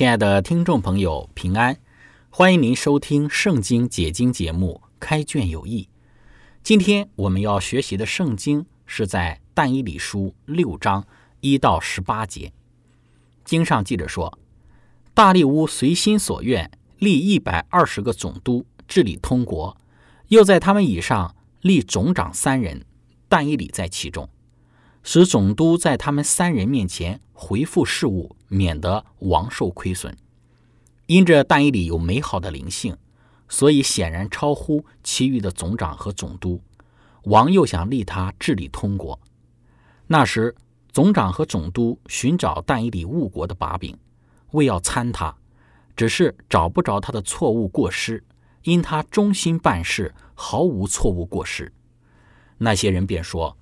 [0.00, 1.78] 亲爱的听众朋友，平安！
[2.30, 5.82] 欢迎您收听《圣经解经》节目《开卷有益》。
[6.62, 11.06] 今天我们要学习的圣经是在但以理书六章
[11.40, 12.50] 一到十八节。
[13.44, 14.38] 经上记着说
[15.12, 19.76] ：“大利乌随心所愿立一百二十个总督治理通国，
[20.28, 22.86] 又在他们以上立总长三人，
[23.28, 24.30] 但以理在其中。”
[25.02, 30.14] 使总督在他们三人面前回复事务，免得王受亏损。
[31.06, 32.96] 因着但以里有美好的灵性，
[33.48, 36.60] 所以显然超乎其余的总长和总督。
[37.24, 39.18] 王又想立他治理通国。
[40.06, 40.54] 那时，
[40.92, 43.96] 总长和总督寻找但以里误国的把柄，
[44.52, 45.34] 为要参他，
[45.96, 48.22] 只是找不着他的错误过失，
[48.64, 51.72] 因他忠心办事，毫无错误过失。
[52.58, 53.56] 那些人便说。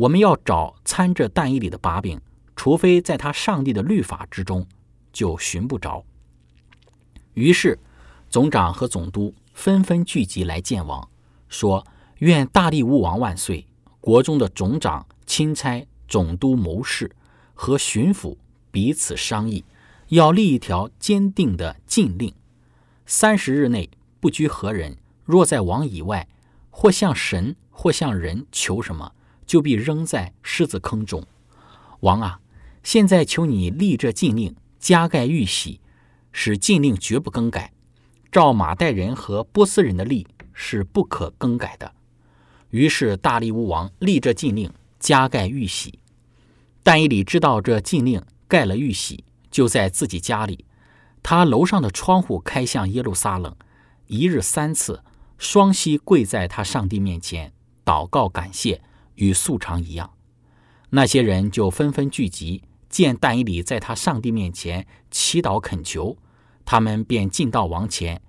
[0.00, 2.18] 我们要找参着但以理的把柄，
[2.56, 4.66] 除非在他上帝的律法之中，
[5.12, 6.02] 就寻不着。
[7.34, 7.78] 于是，
[8.30, 11.06] 总长和总督纷纷聚集来见王，
[11.50, 11.86] 说
[12.20, 13.66] ：“愿大力乌王万岁！
[14.00, 17.14] 国中的总长、钦差、总督、谋士
[17.52, 18.38] 和巡抚
[18.70, 19.66] 彼此商议，
[20.08, 22.32] 要立一条坚定的禁令：
[23.04, 24.96] 三十日内不拘何人，
[25.26, 26.26] 若在王以外，
[26.70, 29.12] 或向神，或向人求什么。”
[29.50, 31.26] 就必扔在狮子坑中。
[32.02, 32.38] 王啊，
[32.84, 35.80] 现在求你立这禁令，加盖玉玺，
[36.30, 37.72] 使禁令绝不更改。
[38.30, 41.92] 照马代人和波斯人的例是不可更改的。
[42.68, 45.98] 于是大力乌王立这禁令，加盖玉玺。
[46.84, 50.64] 但以理知道这禁令盖了玉玺，就在自己家里，
[51.24, 53.52] 他楼上的窗户开向耶路撒冷，
[54.06, 55.02] 一日三次，
[55.38, 57.52] 双膝跪在他上帝面前
[57.84, 58.80] 祷告感谢。
[59.20, 60.10] 与素常一样，
[60.90, 66.16] 那些人就纷纷聚集，见但以理在他上帝面前祈祷恳求，
[66.64, 68.20] 他们便进到王前，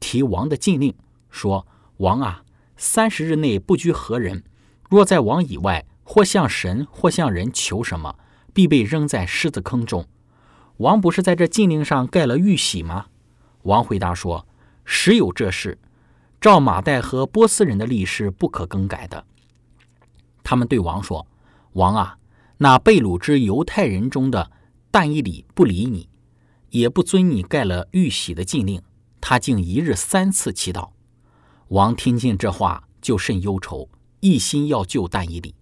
[0.00, 0.92] 提王的禁令，
[1.30, 1.66] 说
[1.98, 2.42] ：“王啊，
[2.76, 4.42] 三十日内不拘何人，
[4.88, 8.16] 若在王以外，或向神，或向人求什么，
[8.52, 10.06] 必被扔在狮子坑中。”
[10.78, 13.06] 王不是在这禁令上盖了玉玺吗？
[13.62, 14.48] 王回答说
[14.84, 15.78] ：“实有这事，
[16.40, 19.26] 照马代和波斯人的历史不可更改的。”
[20.42, 21.26] 他们对王说
[21.74, 22.18] ：“王啊，
[22.58, 24.50] 那被掳之犹太人中的
[24.90, 26.08] 但以理不理你，
[26.70, 28.82] 也不遵你盖了玉玺的禁令，
[29.20, 30.90] 他竟一日三次祈祷。”
[31.68, 33.88] 王听见这话，就甚忧愁，
[34.20, 35.54] 一心要救但以理，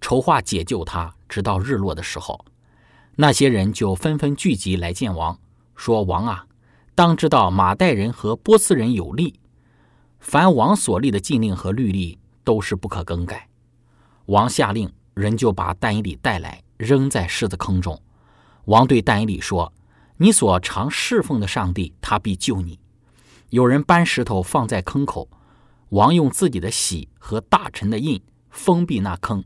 [0.00, 2.44] 筹划解救他，直到日落的时候。
[3.16, 5.38] 那些人就纷纷聚集来见王，
[5.74, 6.46] 说：“王啊，
[6.94, 9.38] 当知道马代人和波斯人有利，
[10.20, 13.47] 凡王所立的禁令和律例，都是不可更改。”
[14.28, 17.98] 王下令，人就把但以理带来，扔在狮子坑中。
[18.66, 19.72] 王对但以理说
[20.18, 22.78] ：“你所常侍奉的上帝，他必救你。”
[23.48, 25.26] 有人搬石头放在坑口，
[25.88, 29.42] 王用自己的玺和大臣的印封闭那坑，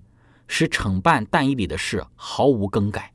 [0.48, 3.12] 使惩办但以理的事毫无更改。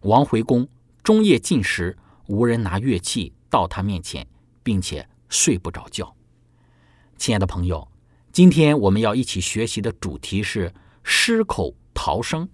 [0.00, 0.66] 王回宫，
[1.02, 1.98] 终夜进食，
[2.28, 4.26] 无人拿乐器到他面前，
[4.62, 6.16] 并且睡不着觉。
[7.18, 7.86] 亲爱的朋友，
[8.32, 10.72] 今天我们要一起学习的主题是。
[11.04, 12.48] 狮口逃生。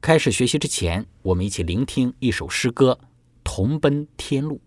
[0.00, 2.98] 开始学习之前，我们一起聆听一首诗歌
[3.44, 4.60] 《同奔天路》。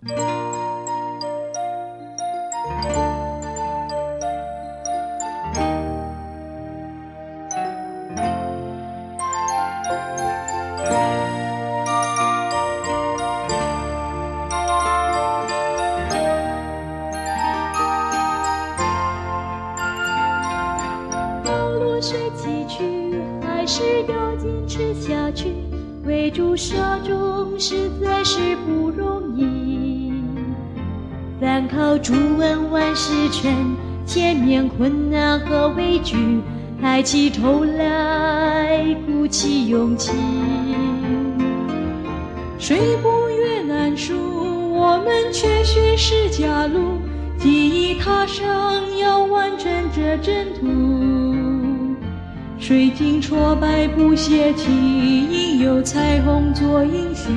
[37.08, 40.12] 起头来鼓起勇气。
[42.60, 44.14] 谁不越难书？
[44.74, 47.00] 我们却学是假路，
[47.40, 48.44] 记忆踏上
[48.98, 51.96] 要完成这征途。
[52.60, 57.30] 水晶挫败不泄气，应有彩虹做应许。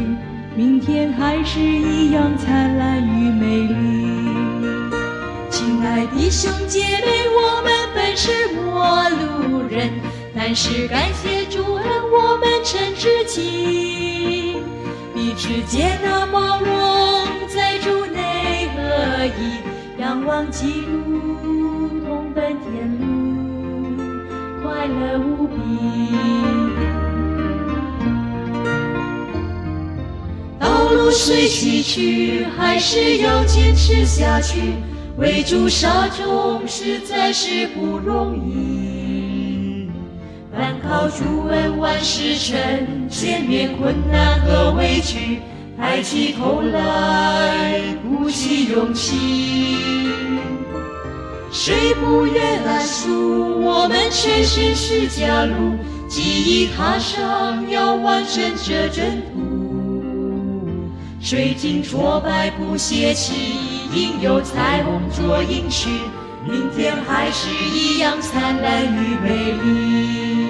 [0.56, 4.19] 明天还是一样灿烂与美丽。
[5.49, 7.73] 亲爱的兄姐妹，我们
[8.11, 9.89] 本是陌路人，
[10.35, 14.57] 但是感谢主恩，我们成知己。
[15.15, 18.81] 彼此接纳包容，在主内合
[19.39, 19.61] 一，
[20.01, 20.91] 仰望基督，
[22.05, 23.07] 同奔天路，
[24.61, 25.55] 快乐无比。
[30.59, 34.73] 道路虽崎岖，还是要坚持下去。
[35.20, 39.87] 为主杀众实在是不容易。
[40.50, 42.56] 但靠主恩万事成，
[43.11, 45.40] 前面困难和委屈，
[45.76, 50.08] 抬起头来鼓起勇气。
[51.52, 53.61] 谁不愿来赎？
[53.62, 55.76] 我们全身是家路，
[56.08, 60.70] 记忆踏上要完成这征途。
[61.20, 63.34] 水晶挫败不泄气，
[63.92, 65.90] 应有彩虹做应许，
[66.46, 70.48] 明天还是一样灿烂与美丽。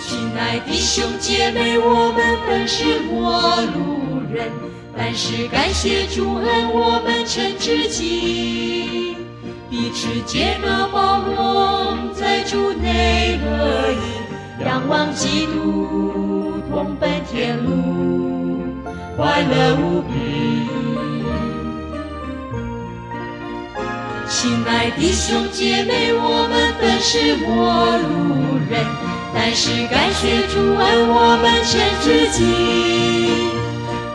[0.00, 4.50] 亲爱的兄姐妹，我们本是陌路人，
[4.96, 9.16] 但是感谢主恩，我们成知己。
[9.70, 18.64] 彼此接纳包容，在主内合一，仰望基督，同奔天路。
[19.16, 20.67] 快乐无比，
[24.30, 28.84] 亲爱的兄姐妹，我们本是陌路人，
[29.34, 32.38] 但是感谢主恩，我们成知己。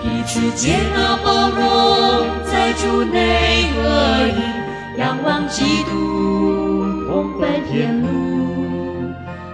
[0.04, 1.65] 彼此接纳包容，
[2.45, 3.81] 在主内合
[4.38, 4.39] 一，
[5.00, 5.92] 仰望基督，
[7.07, 8.06] 同奔天路，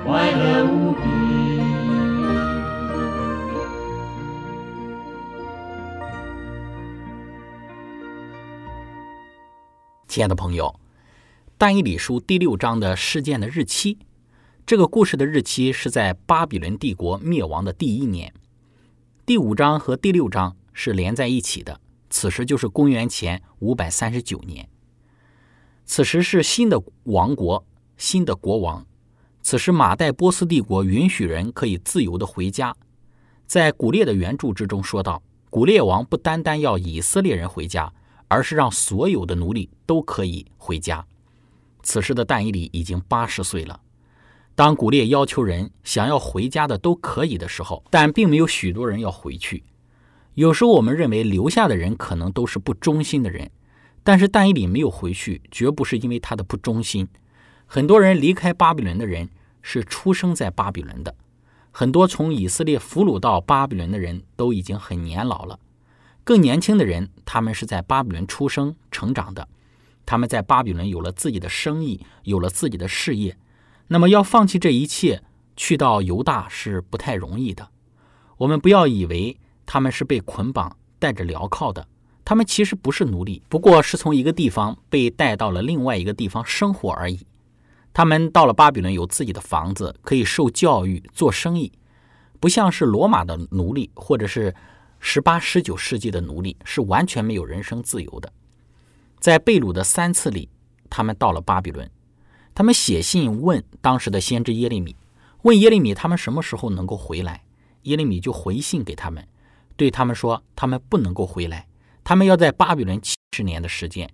[0.06, 0.76] 快乐无
[10.10, 10.66] 亲爱的朋友，
[11.56, 14.00] 《但以理书》第六章的事件的日期，
[14.66, 18.34] 这个故事的日期是在巴比伦帝国灭亡的第一年。
[19.24, 21.80] 第五章和第六章是连在一起的，
[22.10, 24.68] 此时就是公元前五百三十九年。
[25.86, 27.64] 此时是新的王国，
[27.96, 28.84] 新的国王。
[29.44, 32.76] 此时马代波斯帝国允许人可以自由的回家。
[33.46, 35.22] 在古列的原著之中说到，
[35.52, 37.94] 古列王不单单要以色列人回家。
[38.30, 41.06] 而是让所有的奴隶都可以回家。
[41.84, 43.81] 此时的但以里已经八十岁了。
[44.56, 49.64] 当古列要求人想要回家的都可以的时候，但并没有许多人要回去。
[50.36, 53.50] 有时候我们认为留下的人可能都是不忠心的人，
[54.04, 57.08] 但是但以里没有回去，绝不是因为他的不忠心。
[57.66, 59.30] 很多人离开巴比伦的人
[59.62, 61.16] 是出生在巴比伦的，
[61.72, 65.60] 很多从以色列俘虏到巴比伦的人都已经很年老了。
[66.29, 69.48] 更年轻的人，他们是在巴比伦出生、成长的，
[70.05, 73.36] 他们在巴比伦有了自己的生意，有了自己的事业。
[73.88, 75.24] 那么，要放弃这一切，
[75.57, 77.69] 去到犹大是不太容易的。
[78.38, 81.88] 我们不要以为他们是被捆绑、带着镣铐的，
[82.24, 87.25] 他们其实不是奴隶，不过是从一个地方被带到了另外一个地方生活而已。
[87.91, 91.71] 他们到了巴比伦，有自己的房子，可以受教育、做生意，
[92.39, 94.53] 不像是罗马的奴隶，或者是。
[95.00, 98.32] 十八、十九世纪的奴隶是完全没有人身自由的。
[99.20, 100.50] 在贝鲁的三次里，
[100.89, 101.89] 他们到了巴比伦，
[102.53, 104.96] 他们写信问当时的先知耶利米，
[105.41, 107.44] 问耶利米他们什么时候能够回来。
[107.84, 109.25] 耶利米就回信给他们，
[109.77, 111.68] 对他们说他们不能够回来，
[112.03, 114.10] 他们要在巴比伦七十年的时间，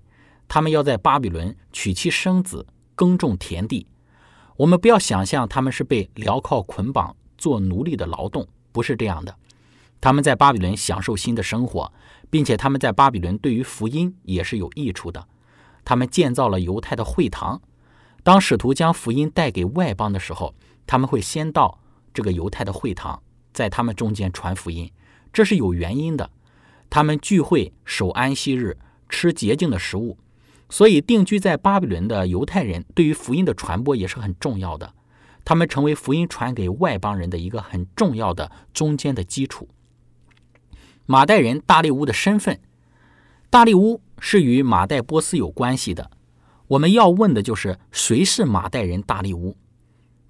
[0.47, 3.87] 他们要在巴比伦娶妻生子，耕种田地。
[4.55, 9.35] 我们不要想象他们是被镣铐捆绑做奴隶的劳动，不是这样的。
[10.05, 11.91] 他们在巴比伦享受新的生活，
[12.29, 15.27] 并且他们在巴比伦对于福音也是有益处的。
[15.83, 17.59] 他们建造了犹太的会堂。
[18.21, 20.53] 当使徒将福音带给外邦的时候，
[20.85, 21.79] 他们会先到
[22.13, 23.19] 这个犹太的会堂，
[23.51, 24.91] 在他们中间传福音。
[25.33, 26.29] 这是有原因的。
[26.87, 28.77] 他们聚会守安息日，
[29.09, 30.19] 吃洁净的食物，
[30.69, 34.93] 所以定居在巴比伦的犹太人对于福音的传播也是很重要的。
[35.43, 39.67] 他们成为福音传给外邦人的一个很重要的中间的基础。
[41.07, 42.59] 马代人大利乌的身份，
[43.51, 46.09] 大利乌是与马代波斯有关系的。
[46.67, 49.55] 我们要问的就是谁是马代人大力乌？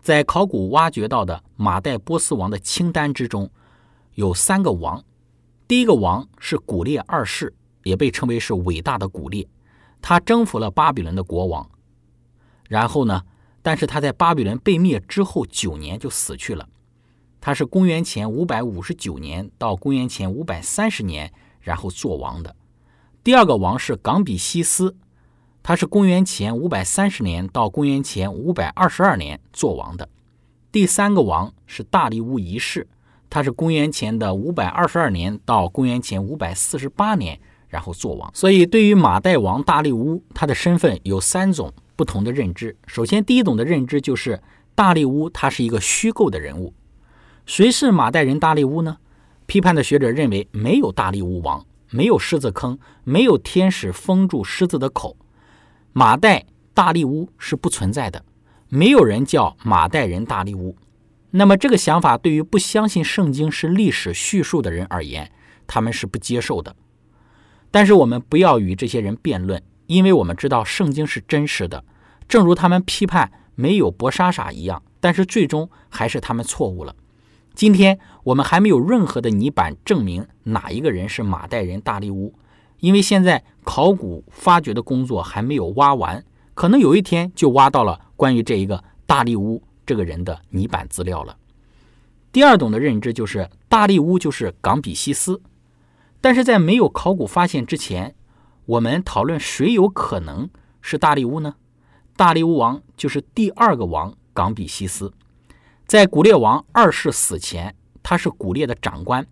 [0.01, 3.50] 在考古挖掘到的马代波斯王的清单之中，
[4.15, 5.01] 有三个王。
[5.65, 9.48] 第一个王是古列二世，也被称为是伟大的古列，
[10.01, 11.70] 他征服了巴比伦的国王。
[12.67, 13.24] 然后呢，
[13.62, 16.67] 但是他在巴比伦被灭之后九年就死去了。
[17.45, 22.55] 他是公元前五百五十九年到公元前五百三十年，然后做王的。
[23.23, 24.95] 第二个王是冈比西斯。
[25.61, 30.09] 他是公元前五百三十年到公元前五百二十二年做王的，
[30.71, 32.87] 第三个王是大力乌一世，
[33.29, 38.27] 他是公元前的五百二十二年到公元前五百四十八年，然后做王。
[38.33, 42.75] 所以，对于马代王大力乌，他的身份有三种不同的认知。
[42.87, 44.41] 首先，第一种的认知就是
[44.73, 46.73] 大力乌他是一个虚构的人物。
[47.45, 48.97] 谁是马代人大力乌呢？
[49.45, 55.15] 批判的学者认为，没有大力乌王，没有狮子坑，没有天使封住狮子的口。
[55.93, 58.25] 马代大力乌是不存在的，
[58.67, 60.75] 没有人叫马代人大力乌。
[61.29, 65.31] 那么这个想法对于不相信圣经是历史叙述的人而言，
[65.67, 66.75] 他们是不接受的。
[67.69, 71.85] 但是我们不要与这些人辩论，因为我们知道圣经是真实的，
[72.27, 74.81] 正如他们批判没有博莎莎一样。
[74.99, 76.95] 但是最终还是他们错误了。
[77.55, 82.33] 今天我们还没有任何的泥板证明哪一个人是马代人大力乌。
[82.79, 91.38] 因为现在考古发掘的工作还没有挖完，可能有一天就挖到了关于这一个大力乌这个人的泥板资料了。
[92.33, 95.41] 第二种的认知就是大力乌就是冈比西斯，
[96.19, 98.13] 但是在没有考古发现之前，
[98.65, 100.50] 我们讨论谁有可能
[100.81, 101.55] 是大力乌呢？
[102.17, 105.13] 大力乌王就是第二个王冈比西斯，
[105.85, 109.23] 在古列王二世死前，他是古列的长官，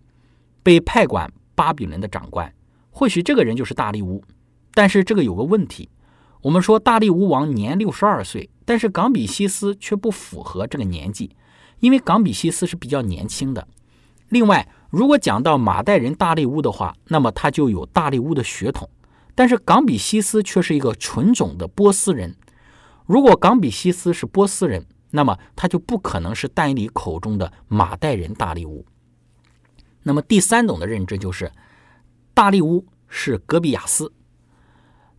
[0.62, 2.52] 被派管巴比伦的长官。
[2.92, 4.22] 或许这个人就是大力乌，
[4.72, 5.88] 但是这个有个问题。
[6.42, 11.34] 我们说大力乌王年六十二岁，但是冈比西斯却不符合这个年纪，
[11.80, 13.66] 因为冈比西斯是比较年轻的。
[14.28, 18.88] 另外，如果讲到马代人大力乌的话，那么他就有大力乌的血统，
[19.34, 22.36] 但是冈比西斯却是一个纯种的波斯人。
[23.06, 28.84] 如果冈比西斯是波斯人，那么他就不可能是但以理口中的马代人大力乌。
[30.02, 31.50] 那么第三种的认知就是。
[32.36, 34.12] 大力乌是戈比亚斯，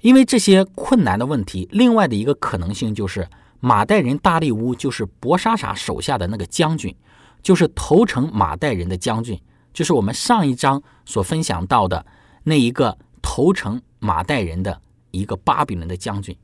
[0.01, 3.25] 因为这些困难的问题，另外的一个可能性就是
[3.61, 6.93] 马代人大力乌就是博沙傻手下的那个将军，
[7.41, 12.05] 就是投诚马代人的将军，就是我们上一章所分享到的
[12.43, 16.37] 那一个投诚马代人的一个巴比伦的将军，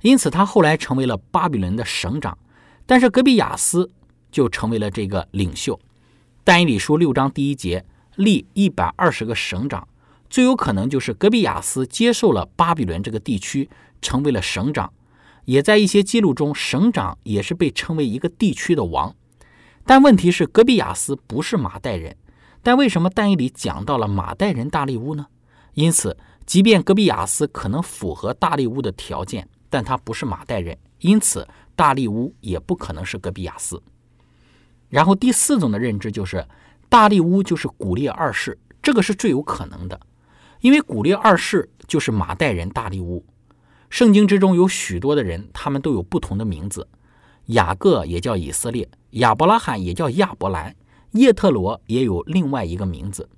[0.00, 2.36] 因此他后来成为了巴比伦的省长，
[2.88, 3.90] 但是戈比亚斯
[4.32, 5.78] 就成为了这个领袖。
[6.42, 7.84] 但以理书六章第一节
[8.16, 9.86] 立一百二十个省长。
[10.30, 13.68] 最有可能就是格比亚斯接受了巴比伦这个地区，
[14.00, 14.90] 成为了省长，
[15.44, 19.14] 也在一些记录中，省长也是被称为一个地区的王。
[19.84, 22.16] 但问题是，格比亚斯不是马代人，
[22.62, 25.26] 但为什么但以里讲到了马代人大利乌呢？
[25.74, 26.16] 因此，
[26.46, 31.46] 即便格比亚斯可能符合大利乌的条件，但他不是马代人，因此
[31.78, 33.80] 大利乌也不可能是格比亚斯。
[34.88, 36.44] 然后第四种的认知就是，
[36.88, 40.00] 大利乌就是古列二世，这个是最有可能的。
[40.60, 43.24] 因为古列二世就是马代人大利乌，
[43.90, 46.88] 圣经之中有许多的人，他们都有不同的名字。
[47.46, 50.74] 雅各也叫以色列，亚伯拉罕也叫亚伯兰，
[51.12, 53.28] 叶特罗也有另外一个名字。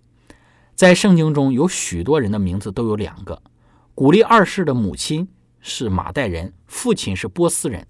[0.75, 3.43] 在圣经中有许多人的名字都有两个。
[3.95, 5.29] 古列二世的母亲
[5.61, 7.87] 是马代人，父亲是波斯人，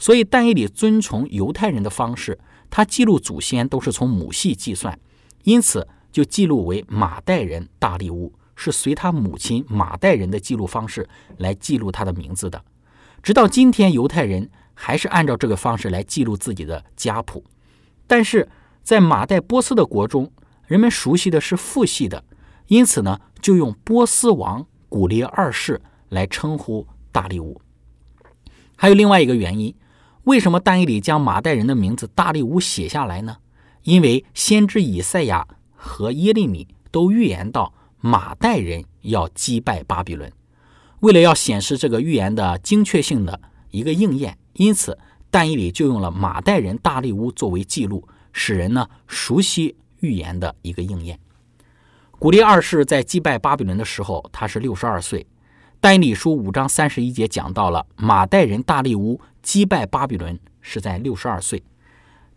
[0.00, 2.36] 所以但以理遵从犹太人的方式，
[2.68, 4.98] 他记录祖先都是从母系计算，
[5.44, 8.32] 因此就记录为马代人大利乌。
[8.62, 12.62] 是随他母亲马代人的记录方式来记录他的名字的，
[13.22, 17.42] 直到今天，犹太人还是按照这个方式来记录自己的家谱。
[18.06, 18.46] 但是
[18.82, 20.30] 在马代波斯的国中，
[20.66, 22.22] 人们熟悉的是父系的，
[22.66, 25.80] 因此呢，就用波斯王古列二世
[26.10, 27.62] 来称呼大利乌。
[28.76, 29.74] 还有另外一个原因，
[30.30, 33.38] 为什么但以理将马代人的名字大力乌写下来呢？
[33.82, 35.44] 因为先知以赛亚
[35.74, 37.74] 和耶利米都预言到。
[38.02, 40.32] 马代人要击败巴比伦，
[41.00, 43.38] 为了要显示这个预言的精确性的
[43.70, 44.96] 一个应验，因此
[45.30, 51.18] 但以理就用了马代人大力乌作为记录，使人呢熟悉预言的一个应验。
[52.18, 55.26] 古列二世在击败巴比伦的时候，他是六十二岁。
[55.82, 61.62] 但以理书五章三十一节讲到了马代人大力乌击败巴比伦是在六十二岁。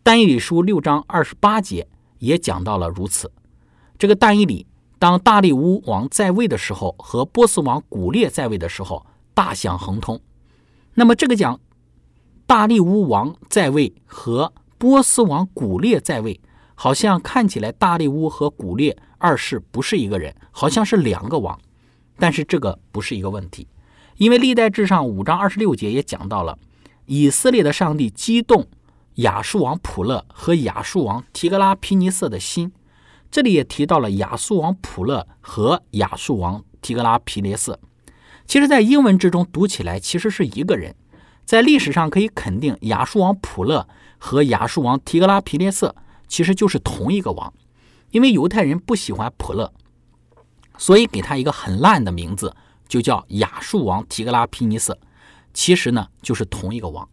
[0.01, 1.87] 但以理书六章二十八节
[2.19, 3.31] 也讲到了如此。
[3.97, 4.65] 这个但以理。
[4.99, 10.17] 当大力乌王在位的时候和波斯王古列在位的时候大享亨通。
[10.93, 11.59] 那么这个讲
[12.45, 16.39] 大力乌王在位和波斯王古列在位，
[16.75, 21.59] 好像看起来大力乌和古列二世不是一个人，好像是两个王。
[22.17, 23.67] 但是这个不是一个问题，
[24.15, 26.57] 因为历代志上五章二十六节也讲到了
[27.05, 28.67] 以色列的上帝激动
[29.15, 32.71] 亚述王普勒和亚述王提格拉皮尼瑟的心。
[33.29, 37.79] 这里也提到了亚述王普勒和亚述王提格拉皮列瑟。
[38.45, 40.95] 其实，在英文之中读起来其实是一个人。
[41.45, 45.95] 在历史上可以肯定，亚述王普勒和亚述王提格拉皮列瑟
[46.27, 47.53] 其实就是同一个王。
[48.11, 49.73] 因为犹太人不喜欢普勒，
[50.77, 52.55] 所以给他一个很烂的名字，
[52.87, 54.97] 就叫亚述王提格拉皮尼瑟。
[55.53, 57.07] 其实呢，就是同一个王。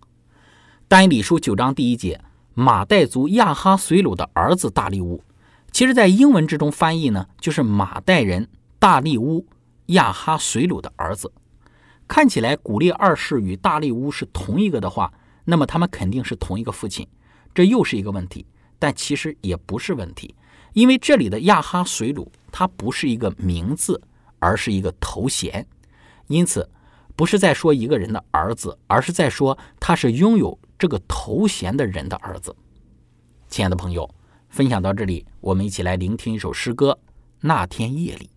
[0.88, 2.20] 但以理书九章第一节，
[2.54, 5.22] 马代族亚哈随鲁的儿子大利乌。
[5.70, 9.46] 其实，在英文之中翻译呢，就是马代人大利乌
[9.86, 11.32] 亚哈随鲁的儿子。
[12.08, 15.12] 看起来古列二世与大利乌是同一个的话，
[15.44, 17.06] 那么他们肯定是同一个父亲，
[17.54, 18.44] 这又是一个问题。
[18.80, 20.34] 但其实也不是问题，
[20.72, 24.02] 因为这里的亚哈随鲁它不是一个名字，
[24.38, 25.64] 而是一个头衔，
[26.26, 26.68] 因此
[27.20, 32.56] 不是在说一个人的儿子，而是在说他是拥有这个头衔的人的儿子。
[33.50, 34.08] 亲爱的朋友。
[34.48, 36.98] 分享到这里，我们一起来聆听一首诗歌。
[37.40, 38.30] 那天夜里。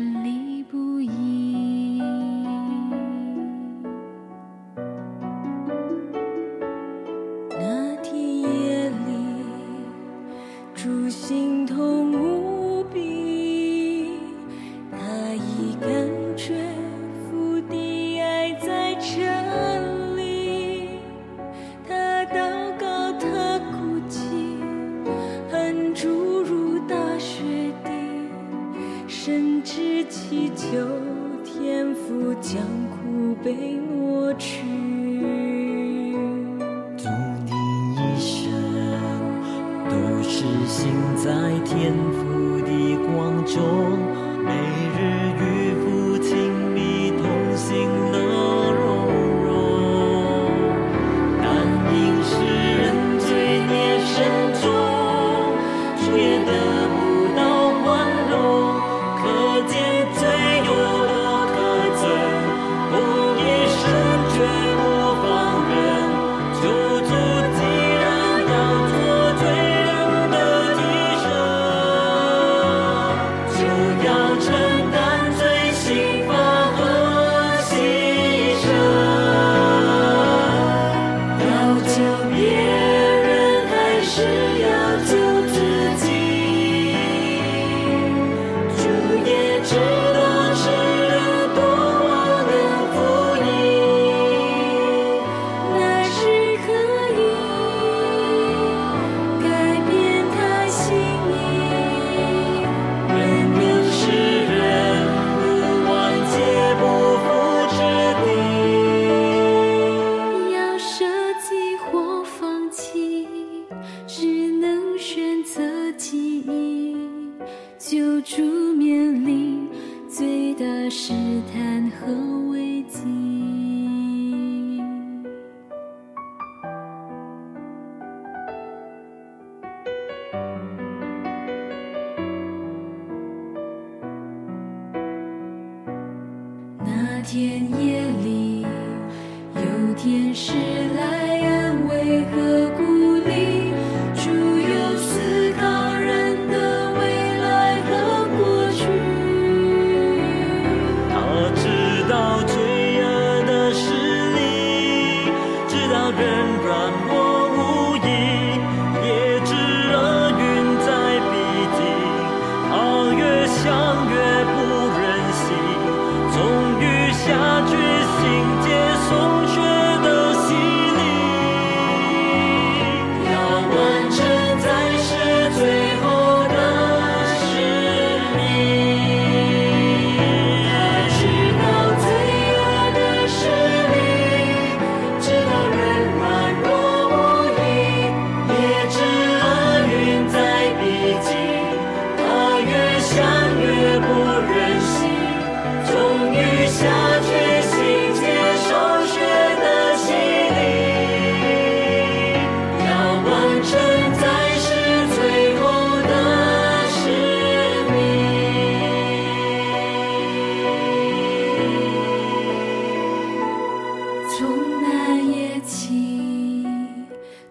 [0.00, 0.39] 你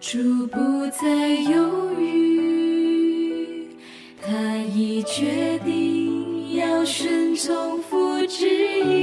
[0.00, 3.68] 主不再犹豫，
[4.22, 8.99] 他已决定要顺从父旨意，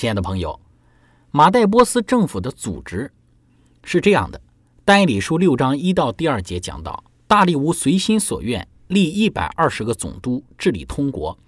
[0.00, 0.58] 亲爱的朋友，
[1.30, 3.12] 马代波斯政府的组织
[3.84, 4.40] 是这样的：
[4.82, 11.38] 但以理书六章一到第二节讲到，大利乌随心所愿立一百二十个总督治理通国，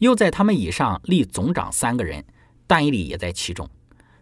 [0.00, 2.22] 又在他们以上立总长三个人，
[2.66, 3.66] 但以理也在其中。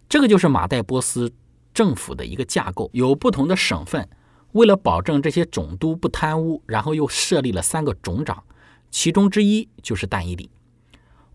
[0.09, 1.33] 这个就是马代波斯
[1.75, 4.09] 政府的一个架构，有不同的省份。
[4.53, 8.45] 为了保证这些总督不贪污，然后又设立了三个总长，
[8.93, 10.53] 其中之一就是但以理。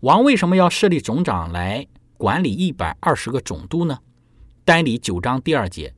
[0.00, 1.86] 王为什么要设立总长来？
[2.18, 3.96] 管理一百二十个总督呢？
[4.64, 5.94] 单理九章第二节，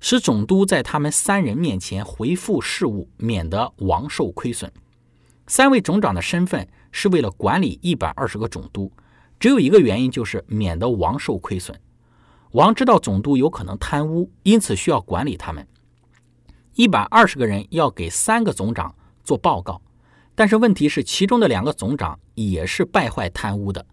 [0.00, 4.70] 使总督在他们三人面前回复事务，免得王受亏损。
[5.46, 8.92] 三位总长的身份是为了管理一百二十个总督，
[9.40, 11.80] 只有一个原因，就是免得王受亏损。
[12.50, 15.66] 王知道总督有可能贪污，因此需要管理他们。
[16.74, 19.80] 一百二十个人要给三个总长做报告，
[20.34, 23.86] 但是问题是，其中的两个总长也是败坏贪污的。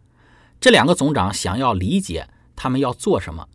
[0.60, 3.48] 这两个总长想要理解他们要做什么，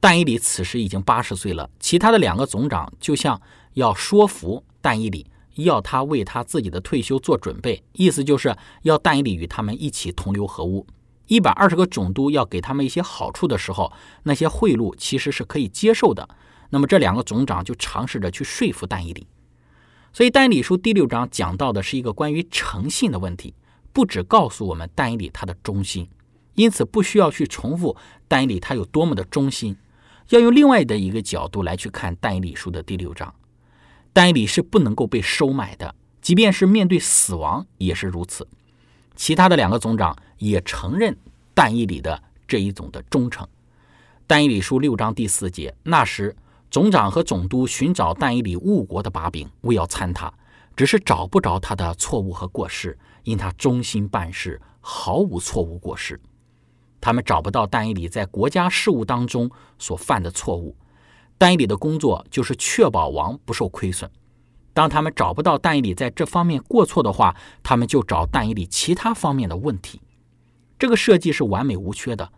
[0.00, 1.70] 但以理此时已经八十岁了。
[1.78, 3.40] 其他的两个总长就像
[3.74, 10.84] 要说服但以理，要他为他自己的退休做准备，意思就是要但以理与他们一起同流合污。
[11.28, 13.92] 一百二十个总督要给他们一些好处的时候，
[14.24, 16.28] 那些贿赂其实是可以接受的。
[16.70, 19.28] 那么这两个总长就尝试着去说服但以理。
[20.12, 23.54] 所以但以理书第六章讲到的是一个关于诚信的问题，
[23.92, 26.08] 不只告诉我们但以理他的忠心。
[26.60, 27.96] 因此，不需要去重复
[28.28, 29.74] 但以里他有多么的忠心，
[30.28, 33.34] 要用另外的一个角度来去看但以理书的第六章。
[34.12, 38.46] 但以理是不能够被收买的，即便是面对死亡也是如此。
[39.16, 41.16] 其他的两个总长也承认
[41.54, 43.48] 但以里的这一种的忠诚。
[44.26, 46.36] 但以里书六章第四节，那时
[46.70, 50.30] 总长和总督寻找但以里误国的把柄，为要参他，
[50.76, 56.20] 只是找不着他的错误和过失，因他忠心办事，毫无错误过失。
[57.00, 60.76] 他们找不到但以里在国家事务当中所犯的错误，
[61.38, 64.10] 但以里的工作就是确保王不受亏损。
[64.72, 70.00] 当他们找不到但以里在这方面过错的话，他们就找但以里其他方面的问题。
[70.78, 72.32] 这个设计是完美无缺的，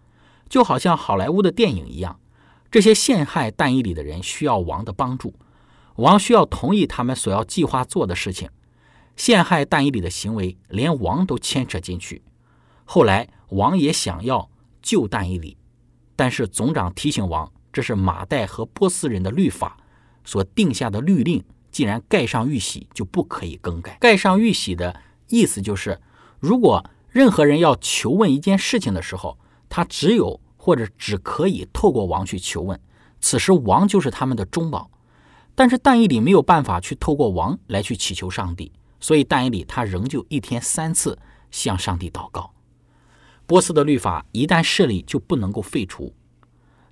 [0.49, 2.19] 就好像好莱坞的电影一样。
[2.71, 5.35] 这些陷害但以里的人需要王的帮助，
[5.97, 8.49] 王需要同意他们所要计划做的事情。
[9.15, 12.23] 陷害但以里的行为连王都牵扯进去。
[12.85, 14.49] 后来王也想要
[14.83, 15.57] 救但以理，
[16.17, 19.79] 但是总长提醒王，这是马代和波斯人的律法
[20.25, 23.97] 所定下的律令，既然盖上玉玺，就不可以更改。
[24.01, 26.01] 盖上玉玺的意思就是，
[26.41, 32.79] 如果任何人要求问一件事情的时候，他只有或者只可以透过王去求问，
[33.21, 34.91] 此时王就是他们的中保。
[35.55, 41.19] 但是但以理没有办法去透过王来去祈求上帝，所以但以理他仍旧一天三次
[41.51, 42.51] 向上帝祷告。
[43.53, 46.15] 波斯的律法一旦设立就不能够废除，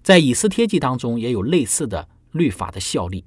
[0.02, 3.24] 在以斯帖记当中也有类似的律法的效力。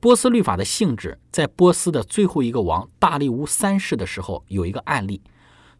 [0.00, 5.22] 波斯律法的性质，在波斯的最后一个王大力乌三世的时候有一个案例，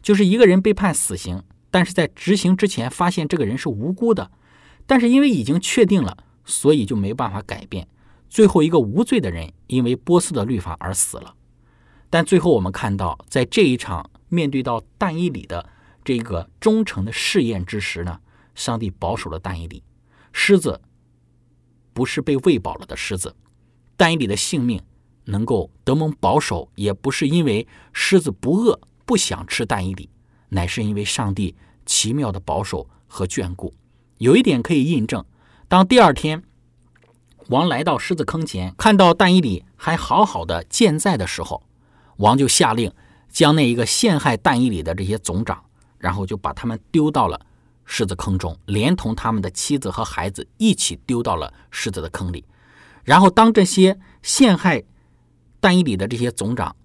[0.01, 4.31] 就是一个人被判死刑，但是在执行之前发现这个人是无辜的，
[4.85, 7.85] 但是因为已经确定了，所以就没办法改变。
[8.29, 11.35] 最后一个无罪的人因为波斯的律法而死了，
[12.09, 15.67] 但最后我们看到，在这一场面对到但以理的
[16.07, 18.21] 这个忠诚的试验之时呢，
[18.55, 19.83] 上帝保守了但以理，
[20.31, 20.79] 狮子
[21.91, 23.35] 不是被喂饱了的狮子，
[23.97, 24.81] 但以理的性命
[25.25, 30.09] 能够得蒙保守，也不是因为狮子不饿不想吃但以理，
[30.47, 33.73] 乃是因为上帝奇妙的保守和眷顾。
[34.19, 35.25] 有一点可以印证，
[35.67, 36.41] 当第二天。
[37.49, 41.63] 王来到狮子坑前，看到但以理还好好的健在的时候，
[42.19, 42.93] 王就下令
[43.27, 45.65] 将那一个陷害但以理的这些总长，
[45.97, 47.39] 然后就把他们丢到了
[47.85, 52.45] 狮子坑中，连同他们的妻子和孩子一起丢到了狮子的坑里。
[53.03, 54.83] 然后，当这些陷害
[55.59, 56.75] 但以理的这些总长，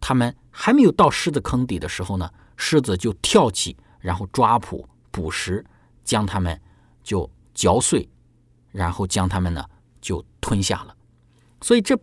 [0.00, 5.64] 他们还没有到狮子坑底的时候呢，狮子就跳起，然后抓捕捕食，
[6.04, 6.60] 将他们
[7.02, 8.08] 就嚼碎，
[8.72, 9.64] 然后将他们呢。
[9.98, 10.94] 就吞下了，
[11.60, 11.98] 所以这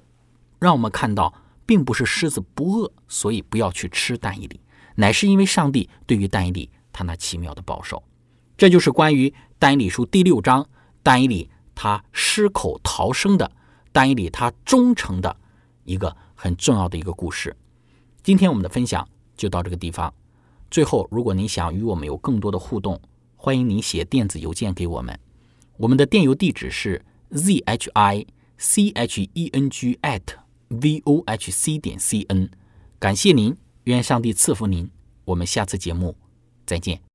[0.60, 1.34] 让我们看到，
[1.66, 4.60] 并不是狮子不饿，所以不要去吃但以理，
[4.96, 8.04] 乃是因为上帝对于丹以理他那奇妙的保守。
[8.58, 10.68] 这就是关于丹以理书第六章
[11.02, 13.52] 丹以理他失口逃生的
[13.92, 15.36] 丹以理他忠诚的
[15.84, 17.56] 一个很重要的一个故事。
[18.22, 20.14] 今天我们的分享就到这个地方。
[20.70, 23.00] 最后，如果您想与我们有更多的互动，
[23.36, 25.20] 欢迎您写电子邮件给我们，
[25.78, 27.04] 我们的电邮地址是。
[27.36, 28.28] z h i
[28.60, 30.22] c h e n g at
[30.68, 32.48] v o h c 点 c n，
[33.00, 34.90] 感谢您，愿上帝赐福您，
[35.26, 36.16] 我们下次节目
[36.66, 37.13] 再见。